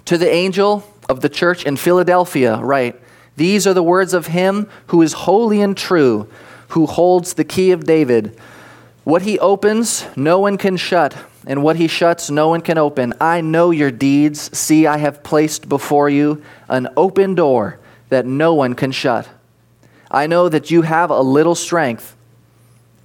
[0.05, 2.99] To the angel of the church in Philadelphia, write,
[3.35, 6.29] These are the words of him who is holy and true,
[6.69, 8.39] who holds the key of David.
[9.03, 13.13] What he opens, no one can shut, and what he shuts, no one can open.
[13.19, 14.55] I know your deeds.
[14.57, 19.29] See, I have placed before you an open door that no one can shut.
[20.09, 22.15] I know that you have a little strength,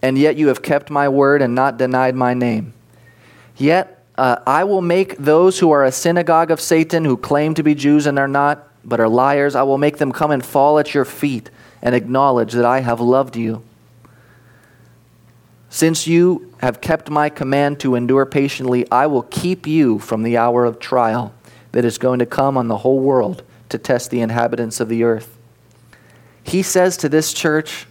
[0.01, 2.73] and yet you have kept my word and not denied my name.
[3.57, 7.63] Yet uh, I will make those who are a synagogue of Satan, who claim to
[7.63, 10.79] be Jews and are not, but are liars, I will make them come and fall
[10.79, 11.49] at your feet
[11.81, 13.63] and acknowledge that I have loved you.
[15.71, 20.37] Since you have kept my command to endure patiently, I will keep you from the
[20.37, 21.33] hour of trial
[21.73, 25.03] that is going to come on the whole world to test the inhabitants of the
[25.03, 25.39] earth.
[26.43, 27.87] He says to this church,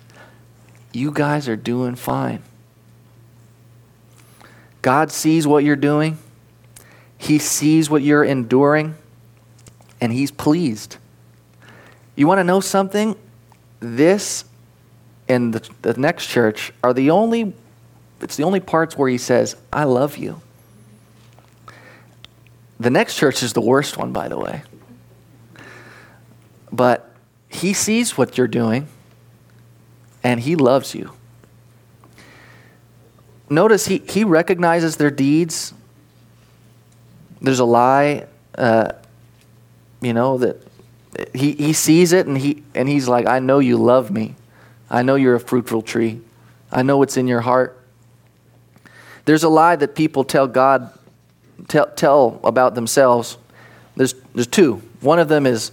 [0.94, 2.44] You guys are doing fine.
[4.82, 6.18] God sees what you're doing,
[7.18, 8.96] He sees what you're enduring,
[10.00, 10.98] and He's pleased.
[12.16, 13.16] You want to know something?
[13.80, 14.44] This
[15.30, 17.54] and the, the next church are the only
[18.22, 20.42] it's the only parts where he says, I love you.
[22.80, 24.64] The next church is the worst one, by the way.
[26.72, 27.10] But
[27.48, 28.88] he sees what you're doing
[30.24, 31.14] and he loves you
[33.50, 35.74] notice he, he recognizes their deeds.
[37.42, 38.92] There's a lie, uh,
[40.02, 40.62] you know, that
[41.34, 44.36] he, he sees it and, he, and he's like, I know you love me.
[44.90, 46.22] I know you're a fruitful tree.
[46.72, 47.80] I know what's in your heart.
[49.26, 50.92] There's a lie that people tell God,
[51.68, 53.38] tell, tell about themselves.
[53.96, 54.82] There's, there's two.
[55.02, 55.72] One of them is,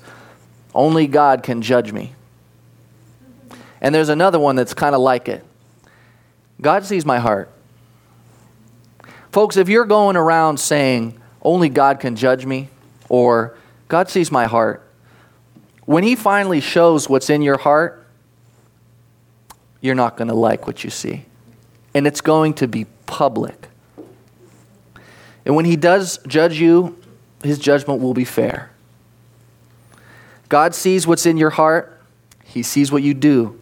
[0.75, 2.13] only God can judge me.
[3.81, 5.43] And there's another one that's kind of like it.
[6.61, 7.51] God sees my heart.
[9.37, 12.71] Folks, if you're going around saying, only God can judge me,
[13.11, 13.55] or
[13.87, 14.83] God sees my heart,
[15.85, 18.07] when He finally shows what's in your heart,
[19.83, 21.27] you're not going to like what you see.
[21.93, 23.69] And it's going to be public.
[25.45, 26.99] And when He does judge you,
[27.45, 28.71] His judgment will be fair.
[30.49, 32.01] God sees what's in your heart,
[32.43, 33.61] He sees what you do.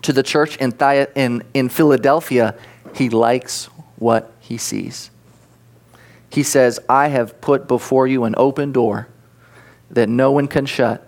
[0.00, 0.72] To the church in,
[1.14, 2.54] in, in Philadelphia,
[2.94, 3.66] He likes
[3.96, 5.10] what he sees.
[6.30, 9.08] He says, I have put before you an open door
[9.90, 11.06] that no one can shut.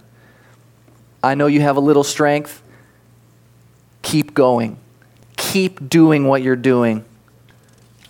[1.23, 2.63] I know you have a little strength.
[4.03, 4.79] Keep going.
[5.37, 7.05] Keep doing what you're doing.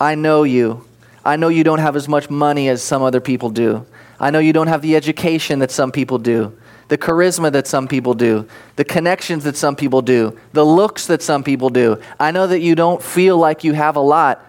[0.01, 0.87] I know you.
[1.25, 3.85] I know you don't have as much money as some other people do.
[4.19, 6.57] I know you don't have the education that some people do,
[6.89, 11.23] the charisma that some people do, the connections that some people do, the looks that
[11.23, 12.01] some people do.
[12.19, 14.48] I know that you don't feel like you have a lot,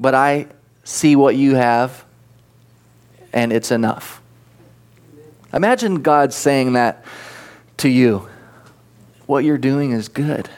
[0.00, 0.46] but I
[0.82, 2.04] see what you have,
[3.32, 4.22] and it's enough.
[5.52, 7.04] Imagine God saying that
[7.76, 8.28] to you.
[9.26, 10.48] What you're doing is good.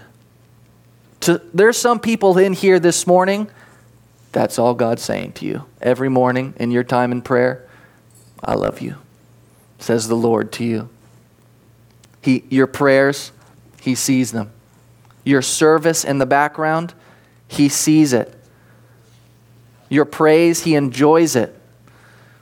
[1.21, 3.51] To, there's some people in here this morning,
[4.31, 5.65] that's all God's saying to you.
[5.81, 7.69] Every morning in your time in prayer,
[8.43, 8.97] I love you,
[9.79, 10.89] says the Lord to you.
[12.23, 13.33] He, your prayers,
[13.81, 14.51] He sees them.
[15.25, 16.95] Your service in the background,
[17.47, 18.35] He sees it.
[19.93, 21.55] Your praise, He enjoys it.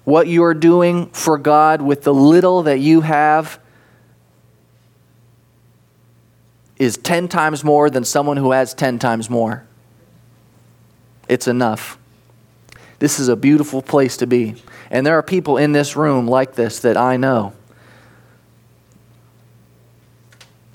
[0.05, 3.59] What you are doing for God with the little that you have
[6.76, 9.66] is 10 times more than someone who has 10 times more.
[11.28, 11.98] It's enough.
[13.01, 14.55] This is a beautiful place to be.
[14.88, 17.53] And there are people in this room like this that I know.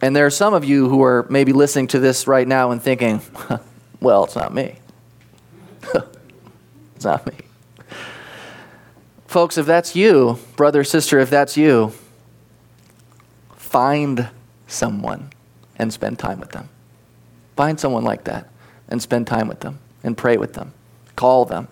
[0.01, 2.81] And there are some of you who are maybe listening to this right now and
[2.83, 3.21] thinking,
[4.01, 4.75] well, it's not me.
[7.05, 7.33] Not me.
[9.27, 11.93] Folks, if that's you, brother, sister, if that's you,
[13.55, 14.29] find
[14.67, 15.29] someone
[15.77, 16.67] and spend time with them.
[17.55, 18.49] Find someone like that
[18.87, 20.73] and spend time with them and pray with them.
[21.15, 21.67] Call them,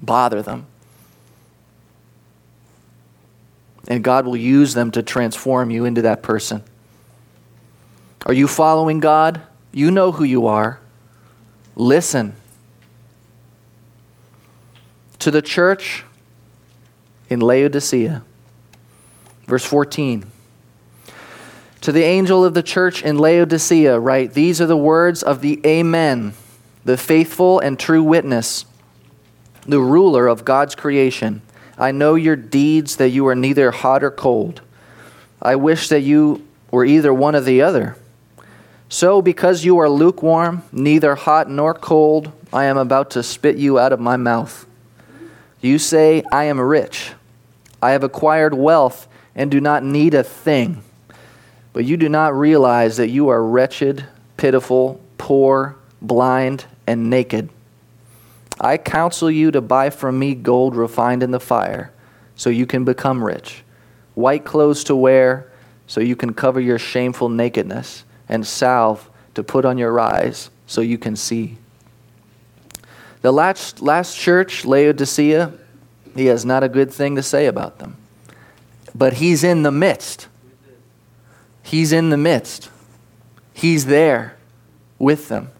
[0.00, 0.66] bother them.
[3.86, 6.62] And God will use them to transform you into that person.
[8.26, 9.40] Are you following God?
[9.72, 10.80] You know who you are.
[11.76, 12.34] Listen
[15.20, 16.04] to the church
[17.28, 18.22] in Laodicea.
[19.46, 20.26] Verse 14.
[21.82, 25.60] To the angel of the church in Laodicea, write These are the words of the
[25.64, 26.34] Amen,
[26.84, 28.64] the faithful and true witness,
[29.66, 31.42] the ruler of God's creation.
[31.78, 34.60] I know your deeds, that you are neither hot or cold.
[35.40, 37.96] I wish that you were either one or the other.
[38.90, 43.78] So, because you are lukewarm, neither hot nor cold, I am about to spit you
[43.78, 44.66] out of my mouth.
[45.60, 47.12] You say, I am rich.
[47.82, 50.82] I have acquired wealth and do not need a thing.
[51.72, 54.06] But you do not realize that you are wretched,
[54.36, 57.48] pitiful, poor, blind, and naked.
[58.60, 61.92] I counsel you to buy from me gold refined in the fire,
[62.36, 63.62] so you can become rich,
[64.14, 65.50] white clothes to wear,
[65.86, 70.80] so you can cover your shameful nakedness and salve to put on your eyes so
[70.80, 71.56] you can see.
[73.22, 75.52] The last, last church, Laodicea,
[76.14, 77.96] he has not a good thing to say about them.
[78.94, 80.28] But he's in the midst.
[81.62, 82.70] He's in the midst.
[83.52, 84.36] He's there
[84.98, 85.50] with them.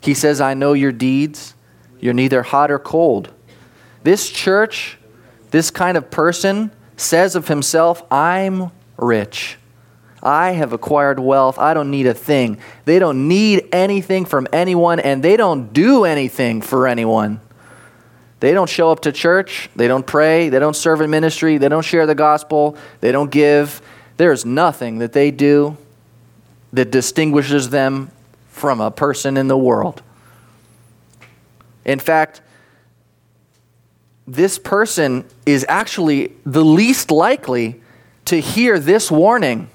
[0.00, 1.54] He says, I know your deeds.
[1.98, 3.30] You're neither hot or cold.
[4.02, 4.98] This church,
[5.50, 9.56] this kind of person, says of himself, I'm rich.
[10.26, 11.56] I have acquired wealth.
[11.56, 12.58] I don't need a thing.
[12.84, 17.40] They don't need anything from anyone, and they don't do anything for anyone.
[18.40, 19.70] They don't show up to church.
[19.76, 20.48] They don't pray.
[20.48, 21.58] They don't serve in ministry.
[21.58, 22.76] They don't share the gospel.
[23.00, 23.80] They don't give.
[24.16, 25.76] There's nothing that they do
[26.72, 28.10] that distinguishes them
[28.48, 30.02] from a person in the world.
[31.84, 32.40] In fact,
[34.26, 37.80] this person is actually the least likely
[38.24, 39.70] to hear this warning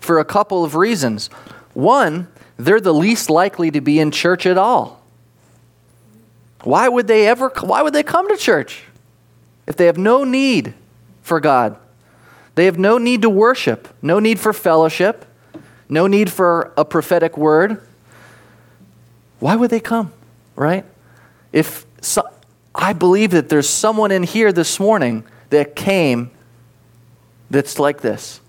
[0.00, 1.28] for a couple of reasons.
[1.74, 5.02] One, they're the least likely to be in church at all.
[6.62, 8.82] Why would they ever why would they come to church
[9.66, 10.74] if they have no need
[11.22, 11.76] for God?
[12.54, 15.24] They have no need to worship, no need for fellowship,
[15.88, 17.80] no need for a prophetic word.
[19.38, 20.12] Why would they come,
[20.56, 20.84] right?
[21.52, 22.28] If so,
[22.74, 26.30] I believe that there's someone in here this morning that came
[27.50, 28.40] that's like this.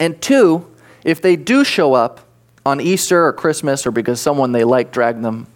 [0.00, 0.66] And two,
[1.04, 2.20] if they do show up
[2.64, 5.46] on Easter or Christmas or because someone they like dragged them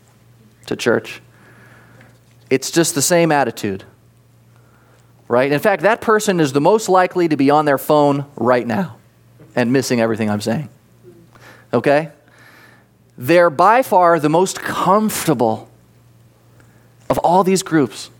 [0.66, 1.22] to church,
[2.50, 3.84] it's just the same attitude.
[5.26, 5.50] Right?
[5.50, 8.98] In fact, that person is the most likely to be on their phone right now
[9.56, 10.68] and missing everything I'm saying.
[11.72, 12.10] Okay?
[13.16, 15.70] They're by far the most comfortable
[17.08, 18.10] of all these groups.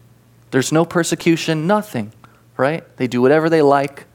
[0.51, 2.13] There's no persecution, nothing,
[2.57, 2.85] right?
[2.97, 4.07] They do whatever they like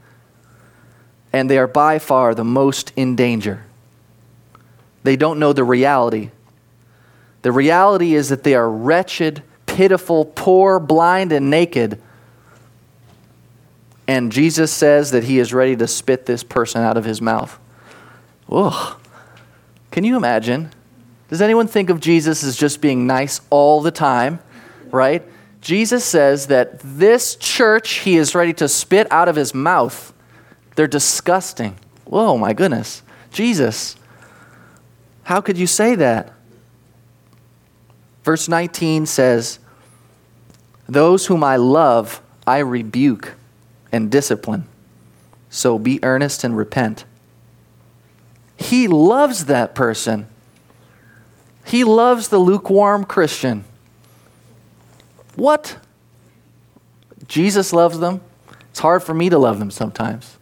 [1.32, 3.66] and they are by far the most in danger.
[5.04, 6.32] They don't know the reality.
[7.42, 12.02] The reality is that they are wretched, pitiful, poor, blind, and naked.
[14.08, 17.58] And Jesus says that he is ready to spit this person out of his mouth.
[18.52, 18.98] Ugh.
[19.92, 20.72] Can you imagine?
[21.30, 24.40] Does anyone think of Jesus as just being nice all the time?
[24.92, 25.24] Right?
[25.62, 30.14] Jesus says that this church he is ready to spit out of his mouth.
[30.80, 31.76] They're disgusting.
[32.06, 33.04] Whoa, my goodness.
[33.32, 33.98] Jesus,
[35.24, 36.32] how could you say that?
[38.24, 39.60] Verse 19 says,
[40.88, 43.34] Those whom I love, I rebuke
[43.92, 44.70] and discipline.
[45.50, 47.04] So be earnest and repent.
[48.56, 50.28] He loves that person.
[51.66, 53.66] He loves the lukewarm Christian.
[55.36, 55.76] What?
[57.28, 58.22] Jesus loves them.
[58.70, 60.38] It's hard for me to love them sometimes.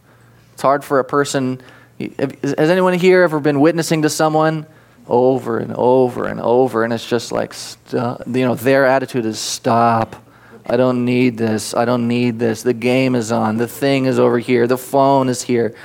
[0.58, 1.60] It's hard for a person.
[2.00, 4.66] Has anyone here ever been witnessing to someone
[5.06, 7.54] over and over and over, and it's just like,
[7.92, 10.20] uh, you know, their attitude is stop.
[10.66, 11.74] I don't need this.
[11.74, 12.64] I don't need this.
[12.64, 13.56] The game is on.
[13.56, 14.66] The thing is over here.
[14.66, 15.76] The phone is here.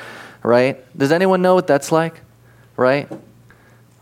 [0.42, 0.84] Right?
[0.98, 2.22] Does anyone know what that's like?
[2.76, 3.08] Right?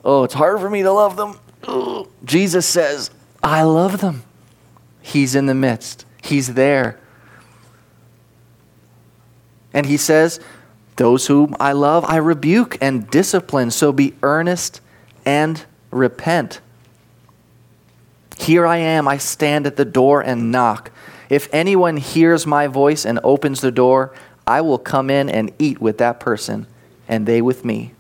[0.06, 1.38] Oh, it's hard for me to love them.
[1.68, 2.08] Ugh.
[2.24, 3.12] Jesus says,
[3.44, 4.24] I love them.
[5.02, 6.98] He's in the midst, He's there.
[9.74, 10.40] And He says,
[10.96, 13.72] those whom I love, I rebuke and discipline.
[13.72, 14.82] So be earnest
[15.26, 16.62] and repent.
[18.38, 20.92] Here I am, I stand at the door and knock.
[21.30, 24.14] If anyone hears my voice and opens the door,
[24.46, 26.66] I will come in and eat with that person,
[27.08, 27.94] and they with me.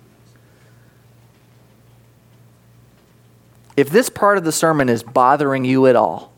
[3.78, 6.34] If this part of the sermon is bothering you at all,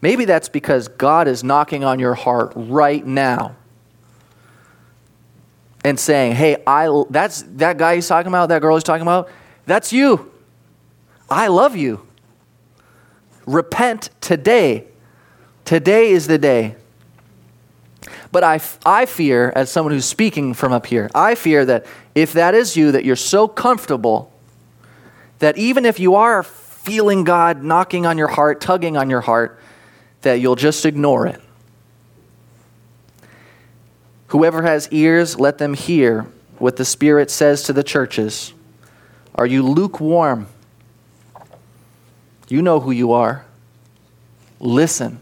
[0.00, 3.56] maybe that's because God is knocking on your heart right now
[5.86, 9.30] and saying, "Hey, I that's that guy he's talking about, that girl he's talking about,
[9.66, 10.32] that's you.
[11.30, 12.04] I love you.
[13.46, 14.86] Repent today.
[15.64, 16.74] Today is the day."
[18.32, 22.32] But I, I fear, as someone who's speaking from up here, I fear that if
[22.32, 24.32] that is you, that you're so comfortable
[25.38, 29.60] that even if you are feeling God knocking on your heart, tugging on your heart,
[30.22, 31.40] that you'll just ignore it.
[34.28, 36.26] Whoever has ears, let them hear
[36.58, 38.52] what the Spirit says to the churches.
[39.34, 40.48] Are you lukewarm?
[42.48, 43.44] You know who you are.
[44.58, 45.20] Listen.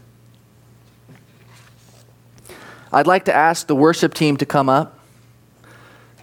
[2.91, 4.97] I'd like to ask the worship team to come up.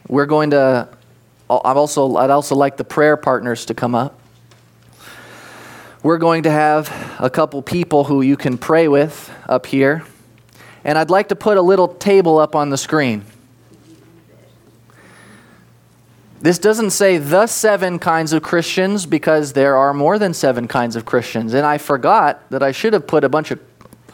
[0.09, 0.89] We're going to
[1.51, 4.19] I'm also I'd also like the prayer partners to come up.
[6.03, 10.05] We're going to have a couple people who you can pray with up here.
[10.85, 13.25] And I'd like to put a little table up on the screen.
[16.41, 20.97] This doesn't say the seven kinds of Christians because there are more than seven kinds
[20.97, 21.55] of Christians.
[21.55, 23.61] And I forgot that I should have put a bunch of,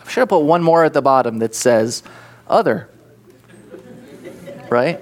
[0.05, 2.03] I should have put one more at the bottom that says
[2.47, 2.91] other.
[4.69, 5.01] Right?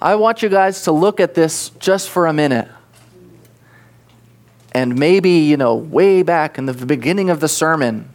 [0.00, 2.68] I want you guys to look at this just for a minute.
[4.72, 8.08] And maybe, you know, way back in the beginning of the sermon,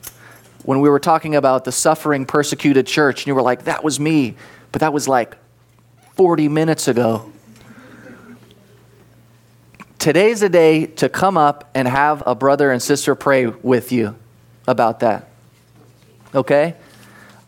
[0.65, 3.99] when we were talking about the suffering, persecuted church, and you were like, that was
[3.99, 4.35] me.
[4.71, 5.37] But that was like
[6.15, 7.31] 40 minutes ago.
[9.99, 14.15] Today's a day to come up and have a brother and sister pray with you
[14.67, 15.29] about that.
[16.33, 16.75] Okay?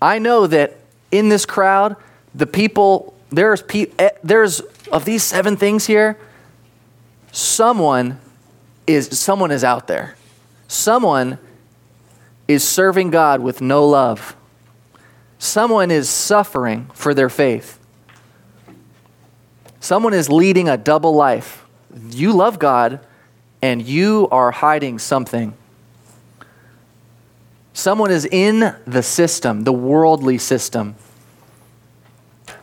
[0.01, 0.77] I know that
[1.11, 1.95] in this crowd,
[2.35, 4.61] the people, there's, pe- eh, there's
[4.91, 6.17] of these seven things here,
[7.31, 8.19] someone
[8.85, 10.15] is, someone is out there.
[10.67, 11.39] Someone
[12.47, 14.35] is serving God with no love.
[15.39, 17.79] Someone is suffering for their faith.
[19.79, 21.65] Someone is leading a double life.
[22.09, 22.99] You love God
[23.61, 25.53] and you are hiding something.
[27.73, 30.95] Someone is in the system, the worldly system.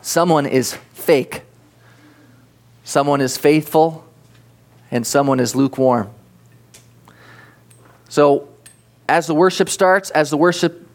[0.01, 1.43] Someone is fake.
[2.83, 4.05] Someone is faithful
[4.91, 6.09] and someone is lukewarm.
[8.09, 8.47] So,
[9.07, 10.87] as the worship starts, as the worship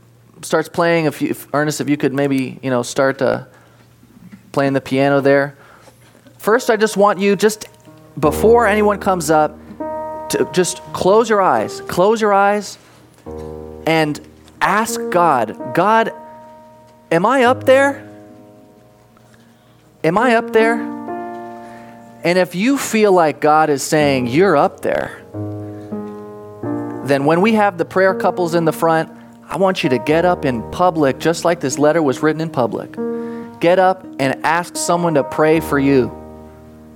[0.42, 3.44] starts playing, if, you, if Ernest, if you could maybe you know start uh,
[4.52, 5.56] playing the piano there.
[6.38, 7.66] First, I just want you, just
[8.18, 9.56] before anyone comes up,
[10.30, 11.80] to just close your eyes.
[11.82, 12.78] Close your eyes
[13.86, 14.20] and
[14.60, 16.12] ask God, God,
[17.10, 18.06] am I up there?
[20.02, 20.80] Am I up there?
[22.22, 25.22] And if you feel like God is saying, You're up there,
[27.10, 29.10] then when we have the prayer couples in the front,
[29.48, 32.50] I want you to get up in public, just like this letter was written in
[32.50, 32.92] public.
[33.58, 36.16] Get up and ask someone to pray for you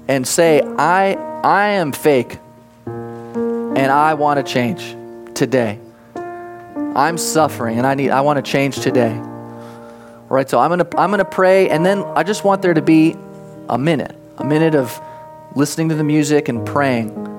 [0.07, 2.39] and say, I, I am fake
[2.87, 4.97] and I want to change
[5.35, 5.81] today.
[6.15, 9.13] I'm suffering and I need I want to change today.
[9.15, 12.83] All right, so I'm gonna I'm gonna pray and then I just want there to
[12.83, 13.17] be
[13.69, 15.01] a minute, a minute of
[15.57, 17.34] listening to the music and praying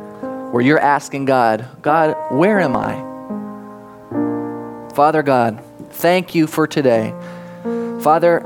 [0.51, 3.13] where you're asking God, God, where am I?
[4.93, 7.13] Father God, thank you for today.
[8.01, 8.41] Father,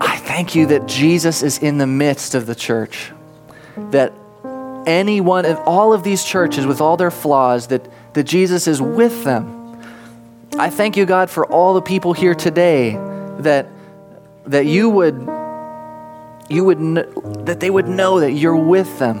[0.00, 3.12] I thank you that Jesus is in the midst of the church
[3.76, 4.12] that
[4.86, 8.80] any one of all of these churches with all their flaws that, that jesus is
[8.80, 9.80] with them
[10.58, 12.92] i thank you god for all the people here today
[13.38, 13.66] that
[14.46, 15.14] that you would
[16.48, 19.20] you would kn- that they would know that you're with them